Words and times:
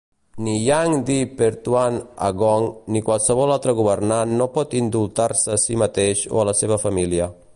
Ni 0.43 0.53
Yang 0.69 0.89
di-Pertuan 1.07 1.93
Agong 2.29 2.65
ni 2.91 2.99
qualsevol 3.07 3.53
altre 3.55 3.77
governant 3.81 4.29
no 4.39 4.47
pot 4.55 4.75
indultar-se 4.81 5.55
a 5.57 5.61
si 5.65 5.81
mateix 5.83 6.25
o 6.35 6.41
a 6.41 6.47
la 6.51 6.57
seva 6.63 6.83
família. 6.87 7.29